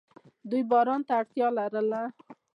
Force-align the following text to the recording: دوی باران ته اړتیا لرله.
دوی 0.49 0.63
باران 0.71 1.01
ته 1.07 1.13
اړتیا 1.19 1.47
لرله. 1.57 2.01